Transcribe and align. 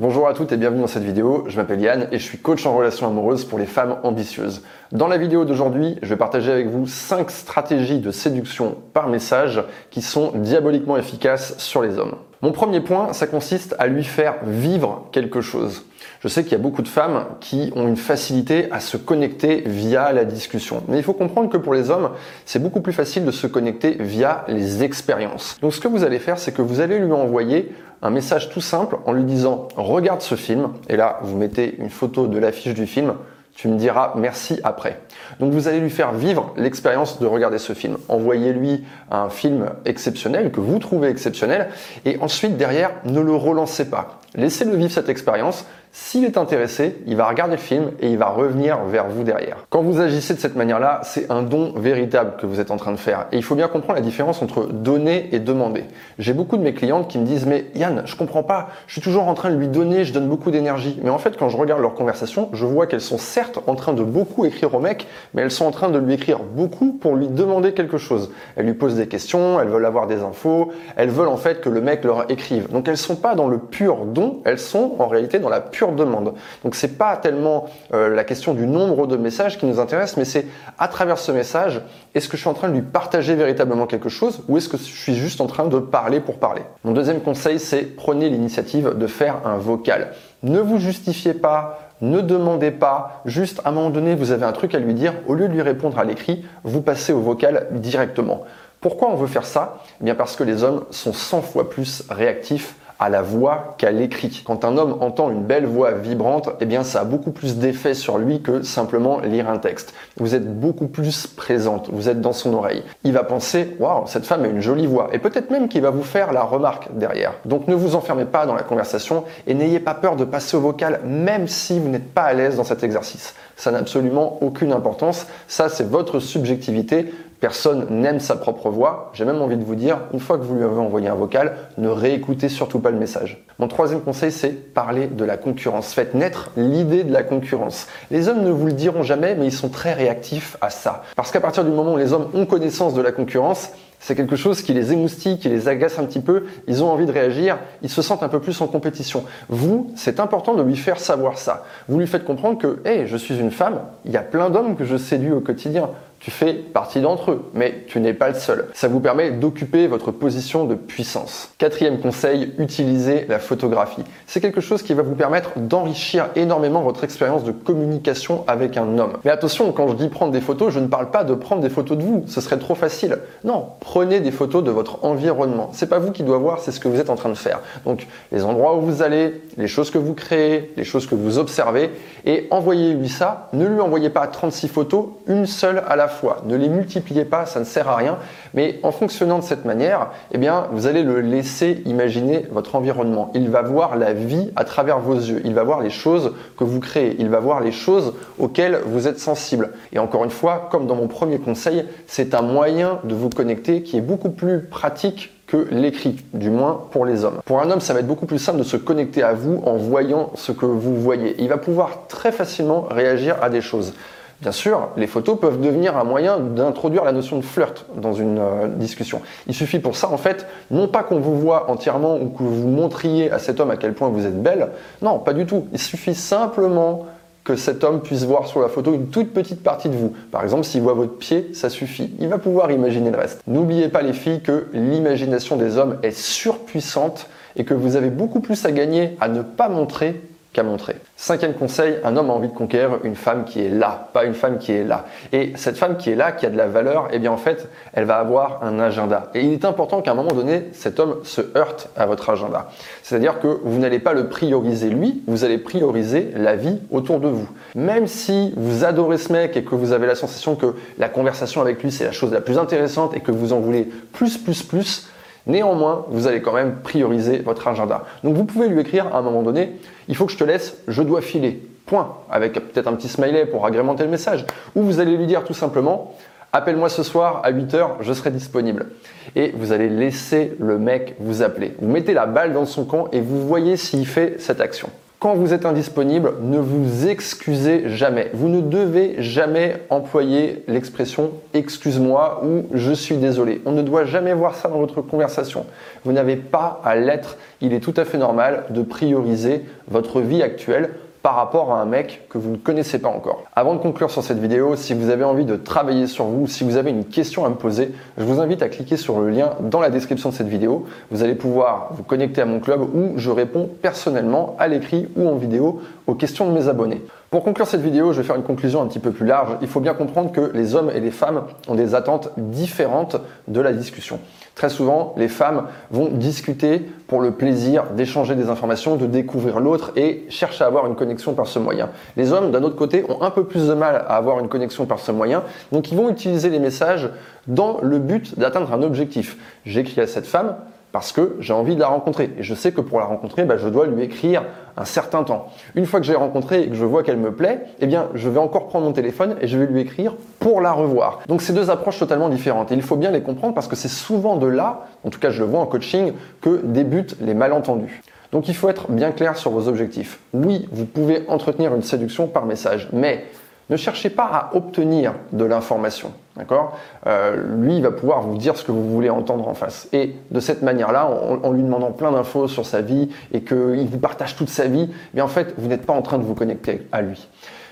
Bonjour 0.00 0.28
à 0.28 0.32
toutes 0.32 0.50
et 0.50 0.56
bienvenue 0.56 0.80
dans 0.80 0.86
cette 0.86 1.02
vidéo. 1.02 1.44
Je 1.48 1.58
m'appelle 1.58 1.78
Yann 1.78 2.08
et 2.10 2.18
je 2.18 2.24
suis 2.24 2.38
coach 2.38 2.64
en 2.64 2.74
relations 2.74 3.06
amoureuses 3.06 3.44
pour 3.44 3.58
les 3.58 3.66
femmes 3.66 3.98
ambitieuses. 4.02 4.62
Dans 4.92 5.08
la 5.08 5.18
vidéo 5.18 5.44
d'aujourd'hui, 5.44 5.98
je 6.00 6.08
vais 6.08 6.16
partager 6.16 6.50
avec 6.50 6.68
vous 6.68 6.86
5 6.86 7.30
stratégies 7.30 7.98
de 7.98 8.10
séduction 8.10 8.78
par 8.94 9.08
message 9.08 9.62
qui 9.90 10.00
sont 10.00 10.32
diaboliquement 10.36 10.96
efficaces 10.96 11.58
sur 11.58 11.82
les 11.82 11.98
hommes. 11.98 12.14
Mon 12.42 12.52
premier 12.52 12.80
point, 12.80 13.12
ça 13.12 13.26
consiste 13.26 13.74
à 13.78 13.86
lui 13.86 14.02
faire 14.02 14.36
vivre 14.44 15.08
quelque 15.12 15.42
chose. 15.42 15.84
Je 16.20 16.28
sais 16.28 16.42
qu'il 16.42 16.52
y 16.52 16.54
a 16.54 16.58
beaucoup 16.58 16.80
de 16.80 16.88
femmes 16.88 17.26
qui 17.38 17.70
ont 17.76 17.86
une 17.86 17.98
facilité 17.98 18.70
à 18.72 18.80
se 18.80 18.96
connecter 18.96 19.62
via 19.66 20.10
la 20.12 20.24
discussion. 20.24 20.82
Mais 20.88 20.96
il 20.96 21.02
faut 21.02 21.12
comprendre 21.12 21.50
que 21.50 21.58
pour 21.58 21.74
les 21.74 21.90
hommes, 21.90 22.10
c'est 22.46 22.58
beaucoup 22.58 22.80
plus 22.80 22.94
facile 22.94 23.26
de 23.26 23.30
se 23.30 23.46
connecter 23.46 23.96
via 24.00 24.44
les 24.48 24.82
expériences. 24.82 25.58
Donc 25.60 25.74
ce 25.74 25.80
que 25.80 25.88
vous 25.88 26.02
allez 26.02 26.18
faire, 26.18 26.38
c'est 26.38 26.52
que 26.52 26.62
vous 26.62 26.80
allez 26.80 26.98
lui 26.98 27.12
envoyer 27.12 27.74
un 28.00 28.08
message 28.08 28.48
tout 28.48 28.62
simple 28.62 28.96
en 29.04 29.12
lui 29.12 29.24
disant 29.24 29.68
regarde 29.76 30.22
ce 30.22 30.34
film. 30.34 30.70
Et 30.88 30.96
là, 30.96 31.20
vous 31.22 31.36
mettez 31.36 31.76
une 31.78 31.90
photo 31.90 32.26
de 32.26 32.38
l'affiche 32.38 32.72
du 32.72 32.86
film. 32.86 33.14
Tu 33.60 33.68
me 33.68 33.76
diras 33.76 34.14
merci 34.16 34.58
après. 34.64 35.02
Donc 35.38 35.52
vous 35.52 35.68
allez 35.68 35.80
lui 35.80 35.90
faire 35.90 36.14
vivre 36.14 36.54
l'expérience 36.56 37.20
de 37.20 37.26
regarder 37.26 37.58
ce 37.58 37.74
film. 37.74 37.98
Envoyez-lui 38.08 38.86
un 39.10 39.28
film 39.28 39.72
exceptionnel 39.84 40.50
que 40.50 40.60
vous 40.60 40.78
trouvez 40.78 41.10
exceptionnel 41.10 41.68
et 42.06 42.16
ensuite 42.22 42.56
derrière 42.56 42.92
ne 43.04 43.20
le 43.20 43.34
relancez 43.34 43.90
pas. 43.90 44.22
Laissez-le 44.34 44.74
vivre 44.74 44.90
cette 44.90 45.10
expérience. 45.10 45.66
S'il 45.92 46.24
est 46.24 46.38
intéressé, 46.38 46.98
il 47.06 47.16
va 47.16 47.28
regarder 47.28 47.56
le 47.56 47.60
film 47.60 47.90
et 47.98 48.10
il 48.10 48.16
va 48.16 48.28
revenir 48.28 48.84
vers 48.84 49.08
vous 49.08 49.24
derrière. 49.24 49.66
Quand 49.70 49.82
vous 49.82 50.00
agissez 50.00 50.34
de 50.34 50.38
cette 50.38 50.54
manière-là, 50.54 51.00
c'est 51.02 51.28
un 51.32 51.42
don 51.42 51.72
véritable 51.74 52.34
que 52.40 52.46
vous 52.46 52.60
êtes 52.60 52.70
en 52.70 52.76
train 52.76 52.92
de 52.92 52.96
faire. 52.96 53.26
Et 53.32 53.36
il 53.36 53.42
faut 53.42 53.56
bien 53.56 53.66
comprendre 53.66 53.94
la 53.94 54.04
différence 54.04 54.40
entre 54.40 54.66
donner 54.66 55.28
et 55.32 55.40
demander. 55.40 55.84
J'ai 56.20 56.32
beaucoup 56.32 56.56
de 56.56 56.62
mes 56.62 56.74
clientes 56.74 57.08
qui 57.08 57.18
me 57.18 57.26
disent 57.26 57.44
mais 57.44 57.66
Yann, 57.74 58.02
je 58.04 58.14
comprends 58.14 58.44
pas, 58.44 58.68
je 58.86 58.92
suis 58.92 59.00
toujours 59.00 59.26
en 59.26 59.34
train 59.34 59.50
de 59.50 59.56
lui 59.56 59.66
donner, 59.66 60.04
je 60.04 60.12
donne 60.12 60.28
beaucoup 60.28 60.52
d'énergie. 60.52 61.00
Mais 61.02 61.10
en 61.10 61.18
fait, 61.18 61.36
quand 61.36 61.48
je 61.48 61.56
regarde 61.56 61.80
leur 61.80 61.94
conversation, 61.94 62.50
je 62.52 62.64
vois 62.66 62.86
qu'elles 62.86 63.00
sont 63.00 63.18
certes 63.18 63.58
en 63.66 63.74
train 63.74 63.92
de 63.92 64.04
beaucoup 64.04 64.44
écrire 64.44 64.72
au 64.72 64.80
mec, 64.80 65.08
mais 65.34 65.42
elles 65.42 65.50
sont 65.50 65.64
en 65.64 65.72
train 65.72 65.90
de 65.90 65.98
lui 65.98 66.14
écrire 66.14 66.38
beaucoup 66.38 66.92
pour 66.92 67.16
lui 67.16 67.26
demander 67.26 67.72
quelque 67.72 67.98
chose. 67.98 68.30
Elles 68.54 68.66
lui 68.66 68.74
posent 68.74 68.94
des 68.94 69.08
questions, 69.08 69.60
elles 69.60 69.68
veulent 69.68 69.86
avoir 69.86 70.06
des 70.06 70.22
infos, 70.22 70.70
elles 70.96 71.10
veulent 71.10 71.26
en 71.26 71.36
fait 71.36 71.60
que 71.60 71.68
le 71.68 71.80
mec 71.80 72.04
leur 72.04 72.30
écrive. 72.30 72.70
Donc 72.70 72.86
elles 72.86 72.96
sont 72.96 73.16
pas 73.16 73.34
dans 73.34 73.48
le 73.48 73.58
pur 73.58 74.04
don, 74.04 74.40
elles 74.44 74.60
sont 74.60 74.94
en 75.00 75.08
réalité 75.08 75.40
dans 75.40 75.48
la 75.48 75.60
pure 75.60 75.79
demande. 75.88 76.34
Donc 76.62 76.74
c'est 76.74 76.96
pas 76.98 77.16
tellement 77.16 77.66
euh, 77.92 78.08
la 78.14 78.24
question 78.24 78.54
du 78.54 78.66
nombre 78.66 79.06
de 79.06 79.16
messages 79.16 79.58
qui 79.58 79.66
nous 79.66 79.80
intéresse, 79.80 80.16
mais 80.16 80.24
c'est 80.24 80.46
à 80.78 80.88
travers 80.88 81.18
ce 81.18 81.32
message, 81.32 81.80
est-ce 82.14 82.28
que 82.28 82.36
je 82.36 82.42
suis 82.42 82.50
en 82.50 82.54
train 82.54 82.68
de 82.68 82.74
lui 82.74 82.82
partager 82.82 83.34
véritablement 83.34 83.86
quelque 83.86 84.08
chose 84.08 84.42
ou 84.48 84.56
est-ce 84.56 84.68
que 84.68 84.76
je 84.76 84.82
suis 84.82 85.14
juste 85.14 85.40
en 85.40 85.46
train 85.46 85.66
de 85.66 85.78
parler 85.78 86.20
pour 86.20 86.38
parler? 86.38 86.62
Mon 86.84 86.92
deuxième 86.92 87.20
conseil, 87.20 87.58
c'est 87.58 87.82
prenez 87.82 88.28
l'initiative 88.28 88.96
de 88.96 89.06
faire 89.06 89.36
un 89.44 89.56
vocal. 89.56 90.12
Ne 90.42 90.60
vous 90.60 90.78
justifiez 90.78 91.34
pas, 91.34 91.90
ne 92.00 92.20
demandez 92.20 92.70
pas, 92.70 93.22
juste 93.26 93.60
à 93.64 93.68
un 93.68 93.72
moment 93.72 93.90
donné, 93.90 94.14
vous 94.14 94.30
avez 94.30 94.44
un 94.44 94.52
truc 94.52 94.74
à 94.74 94.78
lui 94.78 94.94
dire, 94.94 95.12
au 95.26 95.34
lieu 95.34 95.48
de 95.48 95.52
lui 95.52 95.62
répondre 95.62 95.98
à 95.98 96.04
l'écrit, 96.04 96.44
vous 96.64 96.80
passez 96.80 97.12
au 97.12 97.20
vocal 97.20 97.66
directement. 97.72 98.42
Pourquoi 98.80 99.10
on 99.10 99.16
veut 99.16 99.26
faire 99.26 99.44
ça? 99.44 99.82
Eh 100.00 100.04
bien 100.04 100.14
parce 100.14 100.36
que 100.36 100.44
les 100.44 100.62
hommes 100.62 100.84
sont 100.90 101.12
100 101.12 101.42
fois 101.42 101.68
plus 101.68 102.02
réactifs 102.08 102.76
à 103.00 103.08
la 103.08 103.22
voix 103.22 103.74
qu'à 103.78 103.90
l'écrit. 103.90 104.42
Quand 104.44 104.64
un 104.64 104.76
homme 104.76 104.98
entend 105.00 105.30
une 105.30 105.42
belle 105.42 105.64
voix 105.64 105.92
vibrante, 105.92 106.50
eh 106.60 106.66
bien 106.66 106.84
ça 106.84 107.00
a 107.00 107.04
beaucoup 107.04 107.30
plus 107.30 107.56
d'effet 107.56 107.94
sur 107.94 108.18
lui 108.18 108.42
que 108.42 108.62
simplement 108.62 109.20
lire 109.20 109.48
un 109.48 109.56
texte. 109.56 109.94
Vous 110.18 110.34
êtes 110.34 110.60
beaucoup 110.60 110.86
plus 110.86 111.26
présente, 111.26 111.88
vous 111.90 112.10
êtes 112.10 112.20
dans 112.20 112.34
son 112.34 112.52
oreille. 112.52 112.84
Il 113.02 113.14
va 113.14 113.24
penser 113.24 113.74
waouh, 113.80 114.06
cette 114.06 114.26
femme 114.26 114.44
a 114.44 114.48
une 114.48 114.60
jolie 114.60 114.86
voix 114.86 115.08
et 115.12 115.18
peut-être 115.18 115.50
même 115.50 115.68
qu'il 115.68 115.80
va 115.80 115.90
vous 115.90 116.02
faire 116.02 116.32
la 116.34 116.42
remarque 116.42 116.88
derrière. 116.94 117.32
Donc 117.46 117.68
ne 117.68 117.74
vous 117.74 117.96
enfermez 117.96 118.26
pas 118.26 118.44
dans 118.44 118.54
la 118.54 118.62
conversation 118.62 119.24
et 119.46 119.54
n'ayez 119.54 119.80
pas 119.80 119.94
peur 119.94 120.16
de 120.16 120.26
passer 120.26 120.58
au 120.58 120.60
vocal 120.60 121.00
même 121.04 121.48
si 121.48 121.80
vous 121.80 121.88
n'êtes 121.88 122.12
pas 122.12 122.24
à 122.24 122.34
l'aise 122.34 122.56
dans 122.56 122.64
cet 122.64 122.84
exercice. 122.84 123.34
Ça 123.56 123.70
n'a 123.70 123.78
absolument 123.78 124.38
aucune 124.42 124.72
importance, 124.72 125.26
ça 125.48 125.70
c'est 125.70 125.88
votre 125.88 126.20
subjectivité. 126.20 127.12
Personne 127.40 127.86
n'aime 127.88 128.20
sa 128.20 128.36
propre 128.36 128.68
voix. 128.68 129.10
J'ai 129.14 129.24
même 129.24 129.40
envie 129.40 129.56
de 129.56 129.64
vous 129.64 129.74
dire, 129.74 129.98
une 130.12 130.20
fois 130.20 130.36
que 130.36 130.44
vous 130.44 130.56
lui 130.56 130.62
avez 130.62 130.78
envoyé 130.78 131.08
un 131.08 131.14
vocal, 131.14 131.56
ne 131.78 131.88
réécoutez 131.88 132.50
surtout 132.50 132.80
pas 132.80 132.90
le 132.90 132.98
message. 132.98 133.42
Mon 133.58 133.66
troisième 133.66 134.02
conseil, 134.02 134.30
c'est 134.30 134.50
parler 134.50 135.06
de 135.06 135.24
la 135.24 135.38
concurrence. 135.38 135.94
Faites 135.94 136.14
naître 136.14 136.50
l'idée 136.56 137.02
de 137.02 137.12
la 137.12 137.22
concurrence. 137.22 137.86
Les 138.10 138.28
hommes 138.28 138.42
ne 138.42 138.50
vous 138.50 138.66
le 138.66 138.72
diront 138.72 139.02
jamais, 139.02 139.34
mais 139.34 139.46
ils 139.46 139.52
sont 139.52 139.70
très 139.70 139.94
réactifs 139.94 140.58
à 140.60 140.68
ça. 140.68 141.02
Parce 141.16 141.30
qu'à 141.30 141.40
partir 141.40 141.64
du 141.64 141.70
moment 141.70 141.94
où 141.94 141.96
les 141.96 142.12
hommes 142.12 142.28
ont 142.34 142.44
connaissance 142.44 142.92
de 142.92 143.00
la 143.00 143.10
concurrence, 143.10 143.70
c'est 144.00 144.14
quelque 144.14 144.36
chose 144.36 144.62
qui 144.62 144.72
les 144.72 144.92
émoustille, 144.92 145.38
qui 145.38 145.48
les 145.50 145.68
agace 145.68 145.98
un 145.98 146.04
petit 146.04 146.20
peu, 146.20 146.44
ils 146.66 146.82
ont 146.82 146.90
envie 146.90 147.04
de 147.04 147.12
réagir, 147.12 147.58
ils 147.82 147.90
se 147.90 148.00
sentent 148.00 148.22
un 148.22 148.28
peu 148.28 148.40
plus 148.40 148.58
en 148.62 148.66
compétition. 148.66 149.24
Vous, 149.48 149.90
c'est 149.94 150.20
important 150.20 150.54
de 150.54 150.62
lui 150.62 150.76
faire 150.76 150.98
savoir 150.98 151.36
ça. 151.36 151.64
Vous 151.88 151.98
lui 151.98 152.06
faites 152.06 152.24
comprendre 152.24 152.58
que, 152.58 152.80
hé, 152.86 153.06
je 153.06 153.16
suis 153.16 153.38
une 153.38 153.50
femme, 153.50 153.80
il 154.06 154.12
y 154.12 154.16
a 154.16 154.22
plein 154.22 154.48
d'hommes 154.48 154.74
que 154.74 154.84
je 154.84 154.96
séduis 154.96 155.32
au 155.32 155.40
quotidien. 155.40 155.90
Tu 156.20 156.30
fais 156.30 156.52
partie 156.52 157.00
d'entre 157.00 157.30
eux, 157.30 157.50
mais 157.54 157.84
tu 157.86 157.98
n'es 157.98 158.12
pas 158.12 158.28
le 158.28 158.34
seul. 158.34 158.66
Ça 158.74 158.88
vous 158.88 159.00
permet 159.00 159.30
d'occuper 159.30 159.86
votre 159.86 160.10
position 160.10 160.66
de 160.66 160.74
puissance. 160.74 161.50
Quatrième 161.56 161.98
conseil, 161.98 162.52
utilisez 162.58 163.24
la 163.26 163.38
photographie. 163.38 164.04
C'est 164.26 164.42
quelque 164.42 164.60
chose 164.60 164.82
qui 164.82 164.92
va 164.92 165.02
vous 165.02 165.14
permettre 165.14 165.58
d'enrichir 165.58 166.28
énormément 166.36 166.82
votre 166.82 167.04
expérience 167.04 167.42
de 167.42 167.52
communication 167.52 168.44
avec 168.48 168.76
un 168.76 168.98
homme. 168.98 169.14
Mais 169.24 169.30
attention, 169.30 169.72
quand 169.72 169.88
je 169.88 169.94
dis 169.94 170.08
prendre 170.08 170.30
des 170.30 170.42
photos, 170.42 170.74
je 170.74 170.78
ne 170.78 170.88
parle 170.88 171.10
pas 171.10 171.24
de 171.24 171.32
prendre 171.32 171.62
des 171.62 171.70
photos 171.70 171.96
de 171.96 172.02
vous, 172.02 172.24
ce 172.26 172.42
serait 172.42 172.58
trop 172.58 172.74
facile. 172.74 173.16
Non, 173.42 173.70
prenez 173.80 174.20
des 174.20 174.30
photos 174.30 174.62
de 174.62 174.70
votre 174.70 175.02
environnement. 175.06 175.70
C'est 175.72 175.88
pas 175.88 176.00
vous 176.00 176.12
qui 176.12 176.22
doit 176.22 176.36
voir, 176.36 176.58
c'est 176.58 176.70
ce 176.70 176.80
que 176.80 176.88
vous 176.88 177.00
êtes 177.00 177.08
en 177.08 177.16
train 177.16 177.30
de 177.30 177.34
faire. 177.34 177.60
Donc, 177.86 178.06
les 178.30 178.44
endroits 178.44 178.76
où 178.76 178.82
vous 178.82 179.00
allez, 179.00 179.40
les 179.56 179.68
choses 179.68 179.90
que 179.90 179.96
vous 179.96 180.12
créez, 180.12 180.70
les 180.76 180.84
choses 180.84 181.06
que 181.06 181.14
vous 181.14 181.38
observez, 181.38 181.90
et 182.26 182.46
envoyez-lui 182.50 183.08
ça. 183.08 183.48
Ne 183.54 183.66
lui 183.66 183.80
envoyez 183.80 184.10
pas 184.10 184.26
36 184.26 184.68
photos, 184.68 185.06
une 185.26 185.46
seule 185.46 185.82
à 185.88 185.96
la 185.96 186.09
fois. 186.10 186.42
Ne 186.44 186.56
les 186.56 186.68
multipliez 186.68 187.24
pas, 187.24 187.46
ça 187.46 187.60
ne 187.60 187.64
sert 187.64 187.88
à 187.88 187.96
rien. 187.96 188.18
Mais 188.54 188.78
en 188.82 188.92
fonctionnant 188.92 189.38
de 189.38 189.44
cette 189.44 189.64
manière, 189.64 190.10
eh 190.32 190.38
bien, 190.38 190.66
vous 190.72 190.86
allez 190.86 191.02
le 191.02 191.20
laisser 191.20 191.82
imaginer 191.86 192.46
votre 192.50 192.74
environnement. 192.74 193.30
Il 193.34 193.50
va 193.50 193.62
voir 193.62 193.96
la 193.96 194.12
vie 194.12 194.50
à 194.56 194.64
travers 194.64 194.98
vos 194.98 195.14
yeux. 195.14 195.40
Il 195.44 195.54
va 195.54 195.62
voir 195.62 195.80
les 195.80 195.90
choses 195.90 196.32
que 196.58 196.64
vous 196.64 196.80
créez. 196.80 197.16
Il 197.18 197.28
va 197.28 197.40
voir 197.40 197.60
les 197.60 197.72
choses 197.72 198.14
auxquelles 198.38 198.80
vous 198.86 199.08
êtes 199.08 199.18
sensible. 199.18 199.70
Et 199.92 199.98
encore 199.98 200.24
une 200.24 200.30
fois, 200.30 200.68
comme 200.70 200.86
dans 200.86 200.96
mon 200.96 201.08
premier 201.08 201.38
conseil, 201.38 201.84
c'est 202.06 202.34
un 202.34 202.42
moyen 202.42 202.98
de 203.04 203.14
vous 203.14 203.30
connecter 203.30 203.82
qui 203.82 203.96
est 203.96 204.02
beaucoup 204.02 204.30
plus 204.30 204.62
pratique 204.62 205.32
que 205.50 205.66
l'écrit, 205.72 206.24
du 206.32 206.48
moins 206.48 206.80
pour 206.92 207.04
les 207.04 207.24
hommes. 207.24 207.40
Pour 207.44 207.60
un 207.60 207.70
homme, 207.70 207.80
ça 207.80 207.92
va 207.92 208.00
être 208.00 208.06
beaucoup 208.06 208.26
plus 208.26 208.38
simple 208.38 208.58
de 208.58 208.62
se 208.62 208.76
connecter 208.76 209.24
à 209.24 209.32
vous 209.32 209.60
en 209.66 209.76
voyant 209.76 210.30
ce 210.36 210.52
que 210.52 210.64
vous 210.64 210.94
voyez. 210.94 211.34
Il 211.40 211.48
va 211.48 211.58
pouvoir 211.58 212.06
très 212.08 212.30
facilement 212.30 212.86
réagir 212.88 213.36
à 213.42 213.50
des 213.50 213.60
choses. 213.60 213.94
Bien 214.40 214.52
sûr, 214.52 214.88
les 214.96 215.06
photos 215.06 215.38
peuvent 215.38 215.60
devenir 215.60 215.98
un 215.98 216.04
moyen 216.04 216.38
d'introduire 216.38 217.04
la 217.04 217.12
notion 217.12 217.36
de 217.36 217.44
flirt 217.44 217.84
dans 217.94 218.14
une 218.14 218.38
euh, 218.38 218.68
discussion. 218.68 219.20
Il 219.46 219.54
suffit 219.54 219.80
pour 219.80 219.96
ça, 219.96 220.08
en 220.08 220.16
fait, 220.16 220.46
non 220.70 220.88
pas 220.88 221.02
qu'on 221.02 221.20
vous 221.20 221.38
voit 221.38 221.70
entièrement 221.70 222.16
ou 222.16 222.30
que 222.30 222.42
vous 222.42 222.68
montriez 222.68 223.30
à 223.30 223.38
cet 223.38 223.60
homme 223.60 223.70
à 223.70 223.76
quel 223.76 223.92
point 223.92 224.08
vous 224.08 224.24
êtes 224.24 224.42
belle, 224.42 224.70
non, 225.02 225.18
pas 225.18 225.34
du 225.34 225.44
tout. 225.44 225.66
Il 225.72 225.78
suffit 225.78 226.14
simplement 226.14 227.06
que 227.44 227.54
cet 227.54 227.84
homme 227.84 228.00
puisse 228.00 228.24
voir 228.24 228.46
sur 228.46 228.60
la 228.60 228.68
photo 228.68 228.94
une 228.94 229.08
toute 229.08 229.32
petite 229.32 229.62
partie 229.62 229.90
de 229.90 229.96
vous. 229.96 230.14
Par 230.30 230.42
exemple, 230.42 230.64
s'il 230.64 230.80
voit 230.80 230.94
votre 230.94 231.18
pied, 231.18 231.50
ça 231.52 231.68
suffit. 231.68 232.14
Il 232.18 232.28
va 232.28 232.38
pouvoir 232.38 232.70
imaginer 232.70 233.10
le 233.10 233.18
reste. 233.18 233.42
N'oubliez 233.46 233.88
pas 233.88 234.00
les 234.00 234.12
filles 234.14 234.40
que 234.40 234.68
l'imagination 234.72 235.56
des 235.56 235.76
hommes 235.76 235.98
est 236.02 236.16
surpuissante 236.16 237.28
et 237.56 237.64
que 237.64 237.74
vous 237.74 237.96
avez 237.96 238.10
beaucoup 238.10 238.40
plus 238.40 238.64
à 238.64 238.72
gagner 238.72 239.16
à 239.20 239.28
ne 239.28 239.42
pas 239.42 239.68
montrer 239.68 240.20
qu'à 240.52 240.62
montrer. 240.62 240.96
Cinquième 241.16 241.54
conseil, 241.54 241.98
un 242.02 242.16
homme 242.16 242.30
a 242.30 242.32
envie 242.32 242.48
de 242.48 242.54
conquérir 242.54 242.98
une 243.04 243.14
femme 243.14 243.44
qui 243.44 243.64
est 243.64 243.68
là, 243.68 244.08
pas 244.12 244.24
une 244.24 244.34
femme 244.34 244.58
qui 244.58 244.72
est 244.72 244.84
là. 244.84 245.04
Et 245.32 245.52
cette 245.54 245.76
femme 245.76 245.96
qui 245.96 246.10
est 246.10 246.16
là, 246.16 246.32
qui 246.32 246.44
a 246.46 246.50
de 246.50 246.56
la 246.56 246.66
valeur, 246.66 247.08
eh 247.12 247.18
bien 247.18 247.30
en 247.30 247.36
fait, 247.36 247.68
elle 247.92 248.04
va 248.04 248.16
avoir 248.16 248.62
un 248.64 248.80
agenda. 248.80 249.30
Et 249.34 249.42
il 249.42 249.52
est 249.52 249.64
important 249.64 250.02
qu'à 250.02 250.10
un 250.10 250.14
moment 250.14 250.32
donné, 250.32 250.68
cet 250.72 250.98
homme 250.98 251.16
se 251.22 251.40
heurte 251.56 251.90
à 251.96 252.06
votre 252.06 252.30
agenda. 252.30 252.68
C'est-à-dire 253.02 253.38
que 253.38 253.60
vous 253.62 253.78
n'allez 253.78 254.00
pas 254.00 254.12
le 254.12 254.28
prioriser 254.28 254.90
lui, 254.90 255.22
vous 255.26 255.44
allez 255.44 255.58
prioriser 255.58 256.32
la 256.36 256.56
vie 256.56 256.80
autour 256.90 257.20
de 257.20 257.28
vous. 257.28 257.48
Même 257.74 258.06
si 258.06 258.52
vous 258.56 258.84
adorez 258.84 259.18
ce 259.18 259.32
mec 259.32 259.56
et 259.56 259.62
que 259.62 259.74
vous 259.74 259.92
avez 259.92 260.06
la 260.06 260.14
sensation 260.14 260.56
que 260.56 260.74
la 260.98 261.08
conversation 261.08 261.60
avec 261.60 261.82
lui 261.82 261.92
c'est 261.92 262.04
la 262.04 262.12
chose 262.12 262.32
la 262.32 262.40
plus 262.40 262.58
intéressante 262.58 263.16
et 263.16 263.20
que 263.20 263.30
vous 263.30 263.52
en 263.52 263.60
voulez 263.60 263.88
plus, 264.12 264.38
plus, 264.38 264.62
plus, 264.62 265.08
Néanmoins, 265.46 266.04
vous 266.08 266.26
allez 266.26 266.42
quand 266.42 266.52
même 266.52 266.76
prioriser 266.82 267.38
votre 267.38 267.66
agenda. 267.68 268.04
Donc 268.24 268.36
vous 268.36 268.44
pouvez 268.44 268.68
lui 268.68 268.80
écrire 268.80 269.08
à 269.14 269.18
un 269.18 269.22
moment 269.22 269.42
donné, 269.42 269.72
il 270.08 270.16
faut 270.16 270.26
que 270.26 270.32
je 270.32 270.38
te 270.38 270.44
laisse, 270.44 270.76
je 270.88 271.02
dois 271.02 271.20
filer. 271.20 271.62
Point. 271.86 272.14
Avec 272.30 272.52
peut-être 272.52 272.86
un 272.86 272.94
petit 272.94 273.08
smiley 273.08 273.46
pour 273.46 273.66
agrémenter 273.66 274.04
le 274.04 274.10
message. 274.10 274.44
Ou 274.76 274.82
vous 274.82 275.00
allez 275.00 275.16
lui 275.16 275.26
dire 275.26 275.44
tout 275.44 275.54
simplement, 275.54 276.14
appelle-moi 276.52 276.88
ce 276.88 277.02
soir 277.02 277.40
à 277.42 277.50
8h, 277.50 277.96
je 278.00 278.12
serai 278.12 278.30
disponible. 278.30 278.90
Et 279.34 279.52
vous 279.56 279.72
allez 279.72 279.88
laisser 279.88 280.56
le 280.60 280.78
mec 280.78 281.16
vous 281.18 281.42
appeler. 281.42 281.74
Vous 281.80 281.88
mettez 281.88 282.14
la 282.14 282.26
balle 282.26 282.52
dans 282.52 282.66
son 282.66 282.84
camp 282.84 283.08
et 283.12 283.20
vous 283.20 283.46
voyez 283.46 283.76
s'il 283.76 284.06
fait 284.06 284.36
cette 284.38 284.60
action. 284.60 284.88
Quand 285.20 285.34
vous 285.34 285.52
êtes 285.52 285.66
indisponible, 285.66 286.32
ne 286.40 286.56
vous 286.56 287.06
excusez 287.06 287.90
jamais. 287.90 288.30
Vous 288.32 288.48
ne 288.48 288.62
devez 288.62 289.16
jamais 289.20 289.82
employer 289.90 290.64
l'expression 290.66 291.32
excuse-moi 291.52 292.42
ou 292.42 292.64
je 292.72 292.92
suis 292.92 293.18
désolé. 293.18 293.60
On 293.66 293.72
ne 293.72 293.82
doit 293.82 294.06
jamais 294.06 294.32
voir 294.32 294.54
ça 294.54 294.70
dans 294.70 294.78
votre 294.78 295.02
conversation. 295.02 295.66
Vous 296.06 296.12
n'avez 296.12 296.36
pas 296.36 296.80
à 296.86 296.96
l'être. 296.96 297.36
Il 297.60 297.74
est 297.74 297.80
tout 297.80 297.92
à 297.98 298.06
fait 298.06 298.16
normal 298.16 298.64
de 298.70 298.80
prioriser 298.80 299.66
votre 299.88 300.22
vie 300.22 300.42
actuelle 300.42 300.94
par 301.22 301.34
rapport 301.34 301.72
à 301.72 301.80
un 301.80 301.84
mec 301.84 302.26
que 302.30 302.38
vous 302.38 302.50
ne 302.50 302.56
connaissez 302.56 302.98
pas 302.98 303.08
encore. 303.08 303.44
Avant 303.54 303.74
de 303.74 303.80
conclure 303.80 304.10
sur 304.10 304.22
cette 304.22 304.38
vidéo, 304.38 304.76
si 304.76 304.94
vous 304.94 305.10
avez 305.10 305.24
envie 305.24 305.44
de 305.44 305.56
travailler 305.56 306.06
sur 306.06 306.24
vous, 306.24 306.46
si 306.46 306.64
vous 306.64 306.76
avez 306.76 306.90
une 306.90 307.04
question 307.04 307.44
à 307.44 307.48
me 307.48 307.54
poser, 307.54 307.92
je 308.16 308.24
vous 308.24 308.40
invite 308.40 308.62
à 308.62 308.68
cliquer 308.68 308.96
sur 308.96 309.20
le 309.20 309.30
lien 309.30 309.50
dans 309.60 309.80
la 309.80 309.90
description 309.90 310.30
de 310.30 310.34
cette 310.34 310.48
vidéo. 310.48 310.86
Vous 311.10 311.22
allez 311.22 311.34
pouvoir 311.34 311.88
vous 311.92 312.02
connecter 312.02 312.40
à 312.40 312.46
mon 312.46 312.60
club 312.60 312.82
où 312.82 313.12
je 313.16 313.30
réponds 313.30 313.68
personnellement 313.82 314.56
à 314.58 314.68
l'écrit 314.68 315.08
ou 315.16 315.28
en 315.28 315.36
vidéo 315.36 315.80
aux 316.06 316.14
questions 316.14 316.48
de 316.48 316.52
mes 316.52 316.68
abonnés. 316.68 317.02
Pour 317.30 317.44
conclure 317.44 317.68
cette 317.68 317.82
vidéo, 317.82 318.12
je 318.12 318.20
vais 318.20 318.26
faire 318.26 318.34
une 318.34 318.42
conclusion 318.42 318.82
un 318.82 318.88
petit 318.88 318.98
peu 318.98 319.12
plus 319.12 319.24
large. 319.24 319.56
Il 319.62 319.68
faut 319.68 319.78
bien 319.78 319.94
comprendre 319.94 320.32
que 320.32 320.50
les 320.52 320.74
hommes 320.74 320.90
et 320.90 320.98
les 320.98 321.12
femmes 321.12 321.44
ont 321.68 321.76
des 321.76 321.94
attentes 321.94 322.30
différentes 322.36 323.18
de 323.46 323.60
la 323.60 323.72
discussion. 323.72 324.18
Très 324.56 324.68
souvent, 324.68 325.14
les 325.16 325.28
femmes 325.28 325.68
vont 325.92 326.08
discuter 326.08 326.80
pour 327.06 327.20
le 327.20 327.30
plaisir 327.30 327.84
d'échanger 327.92 328.34
des 328.34 328.48
informations, 328.48 328.96
de 328.96 329.06
découvrir 329.06 329.60
l'autre 329.60 329.92
et 329.94 330.26
cherchent 330.28 330.60
à 330.60 330.66
avoir 330.66 330.88
une 330.88 330.96
connexion 330.96 331.34
par 331.34 331.46
ce 331.46 331.60
moyen. 331.60 331.90
Les 332.16 332.32
hommes, 332.32 332.50
d'un 332.50 332.64
autre 332.64 332.74
côté, 332.74 333.04
ont 333.08 333.22
un 333.22 333.30
peu 333.30 333.44
plus 333.44 333.68
de 333.68 333.74
mal 333.74 333.94
à 333.94 334.16
avoir 334.16 334.40
une 334.40 334.48
connexion 334.48 334.86
par 334.86 334.98
ce 334.98 335.12
moyen, 335.12 335.44
donc 335.70 335.92
ils 335.92 335.96
vont 335.96 336.10
utiliser 336.10 336.50
les 336.50 336.58
messages 336.58 337.10
dans 337.46 337.78
le 337.80 338.00
but 338.00 338.40
d'atteindre 338.40 338.72
un 338.72 338.82
objectif. 338.82 339.36
J'écris 339.64 340.00
à 340.00 340.08
cette 340.08 340.26
femme, 340.26 340.56
parce 340.92 341.12
que 341.12 341.36
j'ai 341.40 341.52
envie 341.52 341.74
de 341.74 341.80
la 341.80 341.88
rencontrer. 341.88 342.30
Et 342.38 342.42
je 342.42 342.54
sais 342.54 342.72
que 342.72 342.80
pour 342.80 342.98
la 342.98 343.06
rencontrer, 343.06 343.44
bah, 343.44 343.56
je 343.56 343.68
dois 343.68 343.86
lui 343.86 344.02
écrire 344.02 344.44
un 344.76 344.84
certain 344.84 345.22
temps. 345.24 345.48
Une 345.74 345.86
fois 345.86 346.00
que 346.00 346.06
j'ai 346.06 346.14
rencontré 346.14 346.62
et 346.62 346.68
que 346.68 346.74
je 346.74 346.84
vois 346.84 347.02
qu'elle 347.02 347.16
me 347.16 347.32
plaît, 347.32 347.60
eh 347.80 347.86
bien, 347.86 348.08
je 348.14 348.28
vais 348.28 348.40
encore 348.40 348.68
prendre 348.68 348.86
mon 348.86 348.92
téléphone 348.92 349.36
et 349.40 349.46
je 349.46 349.58
vais 349.58 349.66
lui 349.66 349.80
écrire 349.80 350.14
pour 350.38 350.60
la 350.60 350.72
revoir. 350.72 351.20
Donc, 351.28 351.42
c'est 351.42 351.52
deux 351.52 351.70
approches 351.70 351.98
totalement 351.98 352.28
différentes. 352.28 352.72
Et 352.72 352.74
il 352.74 352.82
faut 352.82 352.96
bien 352.96 353.10
les 353.10 353.22
comprendre 353.22 353.54
parce 353.54 353.68
que 353.68 353.76
c'est 353.76 353.88
souvent 353.88 354.36
de 354.36 354.46
là, 354.46 354.86
en 355.04 355.10
tout 355.10 355.20
cas, 355.20 355.30
je 355.30 355.40
le 355.40 355.48
vois 355.48 355.60
en 355.60 355.66
coaching, 355.66 356.12
que 356.40 356.60
débutent 356.64 357.16
les 357.20 357.34
malentendus. 357.34 358.02
Donc, 358.32 358.48
il 358.48 358.54
faut 358.54 358.68
être 358.68 358.90
bien 358.90 359.10
clair 359.10 359.36
sur 359.36 359.50
vos 359.50 359.68
objectifs. 359.68 360.20
Oui, 360.32 360.68
vous 360.72 360.86
pouvez 360.86 361.24
entretenir 361.28 361.74
une 361.74 361.82
séduction 361.82 362.28
par 362.28 362.46
message, 362.46 362.88
mais 362.92 363.24
ne 363.70 363.76
cherchez 363.76 364.10
pas 364.10 364.24
à 364.24 364.56
obtenir 364.56 365.14
de 365.32 365.44
l'information. 365.44 366.12
D'accord? 366.36 366.76
Euh, 367.06 367.36
Lui, 367.56 367.76
il 367.76 367.82
va 367.82 367.92
pouvoir 367.92 368.22
vous 368.22 368.36
dire 368.36 368.56
ce 368.56 368.64
que 368.64 368.72
vous 368.72 368.90
voulez 368.90 369.10
entendre 369.10 369.48
en 369.48 369.54
face. 369.54 369.88
Et 369.92 370.16
de 370.30 370.40
cette 370.40 370.62
manière-là, 370.62 371.06
en, 371.06 371.50
lui 371.52 371.62
demandant 371.62 371.92
plein 371.92 372.10
d'infos 372.10 372.48
sur 372.48 372.66
sa 372.66 372.80
vie 372.80 373.08
et 373.32 373.42
qu'il 373.42 373.86
vous 373.88 373.98
partage 373.98 374.36
toute 374.36 374.48
sa 374.48 374.66
vie, 374.66 374.90
mais 375.14 375.20
en 375.20 375.28
fait, 375.28 375.54
vous 375.56 375.68
n'êtes 375.68 375.86
pas 375.86 375.92
en 375.92 376.02
train 376.02 376.18
de 376.18 376.24
vous 376.24 376.34
connecter 376.34 376.86
à 376.90 377.00
lui. 377.00 377.28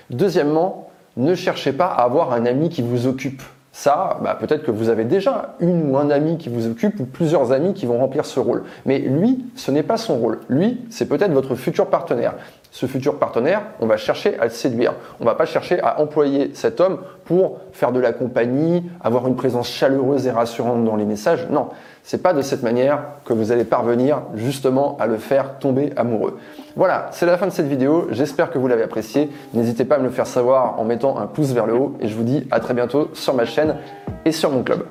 Deuxièmement, 0.09 0.89
ne 1.17 1.35
cherchez 1.35 1.73
pas 1.73 1.87
à 1.87 2.03
avoir 2.03 2.31
un 2.31 2.45
ami 2.45 2.69
qui 2.69 2.81
vous 2.81 3.05
occupe. 3.05 3.43
Ça, 3.71 4.17
bah, 4.23 4.35
peut-être 4.39 4.63
que 4.63 4.71
vous 4.71 4.89
avez 4.89 5.03
déjà 5.03 5.55
une 5.59 5.91
ou 5.91 5.97
un 5.97 6.09
ami 6.09 6.37
qui 6.37 6.49
vous 6.49 6.67
occupe 6.67 6.99
ou 6.99 7.05
plusieurs 7.05 7.51
amis 7.51 7.73
qui 7.73 7.85
vont 7.85 7.99
remplir 7.99 8.25
ce 8.25 8.39
rôle. 8.39 8.63
Mais 8.85 8.99
lui, 8.99 9.45
ce 9.55 9.71
n'est 9.71 9.83
pas 9.83 9.97
son 9.97 10.17
rôle. 10.17 10.39
Lui, 10.49 10.81
c'est 10.89 11.07
peut-être 11.07 11.31
votre 11.31 11.55
futur 11.55 11.87
partenaire 11.87 12.33
ce 12.71 12.85
futur 12.85 13.17
partenaire, 13.17 13.63
on 13.79 13.87
va 13.87 13.97
chercher 13.97 14.37
à 14.39 14.45
le 14.45 14.49
séduire. 14.51 14.93
On 15.19 15.25
va 15.25 15.35
pas 15.35 15.45
chercher 15.45 15.79
à 15.81 15.99
employer 15.99 16.51
cet 16.53 16.79
homme 16.79 16.99
pour 17.25 17.57
faire 17.71 17.91
de 17.91 17.99
la 17.99 18.13
compagnie, 18.13 18.83
avoir 19.01 19.27
une 19.27 19.35
présence 19.35 19.69
chaleureuse 19.69 20.27
et 20.27 20.31
rassurante 20.31 20.85
dans 20.85 20.95
les 20.95 21.05
messages. 21.05 21.47
Non, 21.49 21.69
c'est 22.03 22.21
pas 22.21 22.33
de 22.33 22.41
cette 22.41 22.63
manière 22.63 22.99
que 23.25 23.33
vous 23.33 23.51
allez 23.51 23.63
parvenir 23.63 24.21
justement 24.35 24.97
à 24.99 25.07
le 25.07 25.17
faire 25.17 25.57
tomber 25.59 25.91
amoureux. 25.95 26.37
Voilà, 26.75 27.07
c'est 27.11 27.25
la 27.25 27.37
fin 27.37 27.47
de 27.47 27.51
cette 27.51 27.67
vidéo. 27.67 28.07
J'espère 28.11 28.51
que 28.51 28.57
vous 28.57 28.67
l'avez 28.67 28.83
apprécié. 28.83 29.29
N'hésitez 29.53 29.85
pas 29.85 29.95
à 29.95 29.99
me 29.99 30.05
le 30.05 30.11
faire 30.11 30.27
savoir 30.27 30.79
en 30.79 30.85
mettant 30.85 31.17
un 31.17 31.25
pouce 31.25 31.51
vers 31.51 31.65
le 31.65 31.73
haut 31.73 31.95
et 31.99 32.07
je 32.07 32.15
vous 32.15 32.23
dis 32.23 32.47
à 32.51 32.59
très 32.59 32.73
bientôt 32.73 33.09
sur 33.13 33.33
ma 33.33 33.45
chaîne 33.45 33.77
et 34.25 34.31
sur 34.31 34.51
mon 34.51 34.63
club. 34.63 34.85